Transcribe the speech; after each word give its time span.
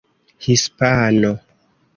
hispano 0.43 1.31